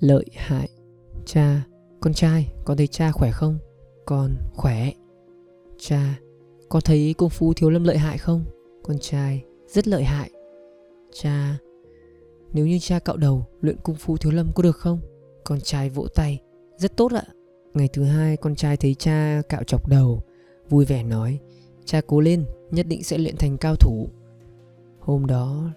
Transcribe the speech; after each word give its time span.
Lợi 0.00 0.24
hại. 0.34 0.68
Cha, 1.24 1.66
con 2.00 2.14
trai, 2.14 2.52
con 2.64 2.76
thấy 2.76 2.86
cha 2.86 3.12
khỏe 3.12 3.30
không? 3.30 3.58
Con 4.06 4.36
khỏe. 4.54 4.92
Cha, 5.78 6.18
con 6.68 6.82
thấy 6.82 7.14
công 7.18 7.30
phu 7.30 7.54
thiếu 7.54 7.70
lâm 7.70 7.84
lợi 7.84 7.98
hại 7.98 8.18
không? 8.18 8.44
Con 8.82 8.98
trai, 9.00 9.44
rất 9.68 9.88
lợi 9.88 10.04
hại. 10.04 10.30
Cha, 11.12 11.58
nếu 12.52 12.66
như 12.66 12.78
cha 12.78 12.98
cạo 12.98 13.16
đầu 13.16 13.46
luyện 13.60 13.76
cung 13.76 13.96
phu 13.96 14.16
thiếu 14.16 14.32
lâm 14.32 14.52
có 14.54 14.62
được 14.62 14.76
không? 14.76 15.00
Con 15.44 15.60
trai 15.60 15.90
vỗ 15.90 16.06
tay, 16.14 16.40
rất 16.76 16.96
tốt 16.96 17.12
ạ. 17.12 17.22
Ngày 17.74 17.88
thứ 17.88 18.04
hai 18.04 18.36
con 18.36 18.54
trai 18.54 18.76
thấy 18.76 18.94
cha 18.94 19.42
cạo 19.48 19.62
chọc 19.64 19.88
đầu. 19.88 20.22
Vui 20.68 20.84
vẻ 20.84 21.02
nói 21.02 21.38
Cha 21.84 22.00
cố 22.06 22.20
lên, 22.20 22.44
nhất 22.70 22.86
định 22.86 23.04
sẽ 23.04 23.18
luyện 23.18 23.36
thành 23.36 23.56
cao 23.58 23.76
thủ. 23.76 24.08
Hôm 25.00 25.26
đó 25.26 25.70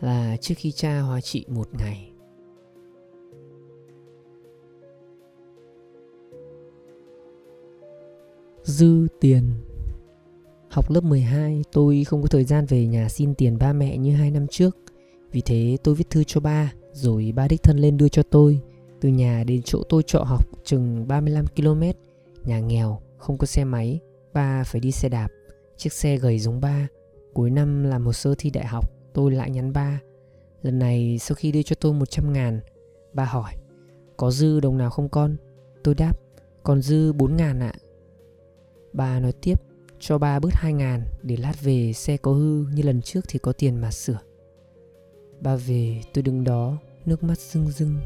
là 0.00 0.36
trước 0.40 0.54
khi 0.56 0.72
cha 0.72 1.00
hóa 1.00 1.20
trị 1.20 1.44
một 1.48 1.68
ngày. 1.78 2.12
Dư 8.66 9.06
tiền. 9.20 9.50
Học 10.70 10.90
lớp 10.90 11.04
12 11.04 11.62
tôi 11.72 12.04
không 12.04 12.22
có 12.22 12.28
thời 12.28 12.44
gian 12.44 12.66
về 12.66 12.86
nhà 12.86 13.08
xin 13.08 13.34
tiền 13.34 13.58
ba 13.58 13.72
mẹ 13.72 13.96
như 13.96 14.16
hai 14.16 14.30
năm 14.30 14.46
trước. 14.46 14.76
Vì 15.32 15.40
thế 15.40 15.76
tôi 15.84 15.94
viết 15.94 16.10
thư 16.10 16.24
cho 16.24 16.40
ba 16.40 16.72
Rồi 16.92 17.32
ba 17.36 17.48
đích 17.48 17.62
thân 17.62 17.78
lên 17.78 17.96
đưa 17.96 18.08
cho 18.08 18.22
tôi. 18.22 18.60
Từ 19.00 19.08
nhà 19.08 19.44
đến 19.46 19.62
chỗ 19.64 19.82
tôi 19.88 20.02
trọ 20.06 20.18
học 20.18 20.46
chừng 20.64 21.08
35 21.08 21.46
km 21.56 21.82
Nhà 22.44 22.60
nghèo, 22.60 23.00
không 23.18 23.38
có 23.38 23.46
xe 23.46 23.64
máy 23.64 24.00
Ba 24.32 24.64
phải 24.64 24.80
đi 24.80 24.92
xe 24.92 25.08
đạp. 25.08 25.28
Chiếc 25.76 25.92
xe 25.92 26.16
gầy 26.16 26.38
giống 26.38 26.60
ba. 26.60 26.88
Cuối 27.32 27.50
năm 27.50 27.84
làm 27.84 28.06
hồ 28.06 28.12
sơ 28.12 28.34
thi 28.38 28.50
đại 28.50 28.66
học 28.66 28.90
Tôi 29.14 29.30
lại 29.30 29.50
nhắn 29.50 29.72
ba. 29.72 30.00
Lần 30.62 30.78
này 30.78 31.18
sau 31.20 31.34
khi 31.34 31.52
đưa 31.52 31.62
cho 31.62 31.76
tôi 31.80 31.92
100 31.92 32.32
ngàn 32.32 32.60
Ba 33.12 33.24
hỏi 33.24 33.52
Có 34.16 34.30
dư 34.30 34.60
đồng 34.60 34.78
nào 34.78 34.90
không 34.90 35.08
con? 35.08 35.36
Tôi 35.84 35.94
đáp 35.94 36.18
Còn 36.62 36.82
dư 36.82 37.12
4 37.12 37.36
ngàn 37.36 37.60
ạ. 37.60 37.72
Ba 38.96 39.20
nói 39.20 39.32
tiếp, 39.32 39.54
Cho 39.98 40.18
ba 40.18 40.38
bớt 40.38 40.52
2 40.52 40.72
ngàn 40.72 41.02
Để 41.22 41.36
lát 41.36 41.62
về 41.62 41.92
xe 41.92 42.16
có 42.16 42.32
hư 42.32 42.64
như 42.72 42.82
lần 42.82 43.02
trước 43.02 43.20
thì 43.28 43.38
có 43.38 43.52
tiền 43.52 43.80
mà 43.80 43.90
sửa. 43.90 44.18
Ba 45.40 45.56
về, 45.56 46.00
tôi 46.14 46.22
đứng 46.22 46.44
đó, 46.44 46.78
Nước 47.06 47.22
mắt 47.24 47.38
rưng 47.38 47.66
rưng. 47.66 47.96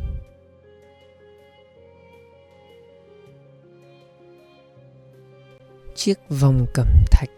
Chiếc 5.94 6.18
vòng 6.28 6.66
cẩm 6.74 6.86
thạch. 7.10 7.30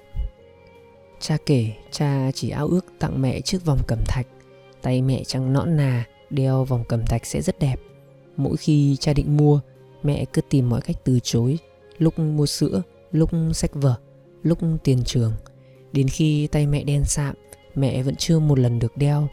Cha 1.20 1.36
kể, 1.46 1.72
cha 1.90 2.30
chỉ 2.34 2.50
ao 2.50 2.66
ước 2.68 2.86
tặng 2.98 3.22
mẹ 3.22 3.40
chiếc 3.40 3.64
vòng 3.64 3.78
cẩm 3.86 3.98
thạch. 4.06 4.26
Tay 4.82 5.02
mẹ 5.02 5.24
trắng 5.24 5.52
nõn 5.52 5.76
nà, 5.76 6.06
Đeo 6.30 6.64
vòng 6.64 6.84
cẩm 6.88 7.06
thạch 7.06 7.26
sẽ 7.26 7.42
rất 7.42 7.58
đẹp. 7.58 7.80
Mỗi 8.36 8.56
khi 8.56 8.96
cha 9.00 9.12
định 9.12 9.36
mua, 9.36 9.60
Mẹ 10.02 10.24
cứ 10.32 10.42
tìm 10.50 10.68
mọi 10.68 10.80
cách 10.80 10.96
từ 11.04 11.18
chối. 11.22 11.58
Lúc 11.98 12.18
mua 12.18 12.46
sữa 12.46 12.82
Lúc 13.12 13.30
sách 13.52 13.74
vở, 13.74 13.96
Lúc 14.42 14.58
tiền 14.84 15.02
trường. 15.04 15.32
Đến 15.92 16.08
khi 16.08 16.46
tay 16.46 16.66
mẹ 16.66 16.84
đen 16.84 17.04
sạm, 17.04 17.34
Mẹ 17.74 18.02
vẫn 18.02 18.16
chưa 18.16 18.38
một 18.38 18.58
lần 18.58 18.78
được 18.78 18.96
đeo. 18.96 19.28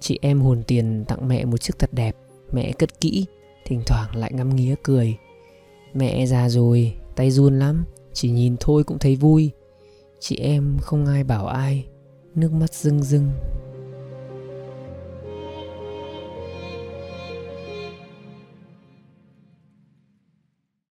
Chị 0.00 0.18
em 0.22 0.40
hồn 0.40 0.62
tiền 0.66 1.04
tặng 1.08 1.28
mẹ 1.28 1.44
một 1.44 1.56
chiếc 1.56 1.78
thật 1.78 1.92
đẹp, 1.92 2.16
Mẹ 2.52 2.72
cất 2.72 3.00
kỹ, 3.00 3.26
Thỉnh 3.64 3.82
thoảng 3.86 4.16
lại 4.16 4.32
ngắm 4.32 4.56
nghía 4.56 4.74
cười. 4.82 5.16
Mẹ 5.94 6.26
già 6.26 6.48
rồi, 6.48 6.94
Tay 7.16 7.30
run 7.30 7.58
lắm, 7.58 7.84
Chỉ 8.12 8.30
nhìn 8.30 8.56
thôi 8.60 8.84
cũng 8.84 8.98
thấy 8.98 9.16
vui. 9.16 9.50
Chị 10.20 10.36
em 10.36 10.78
không 10.82 11.06
ai 11.06 11.24
bảo 11.24 11.46
ai, 11.46 11.86
Nước 12.34 12.52
mắt 12.52 12.74
rưng 12.74 13.02
rưng. 13.02 13.30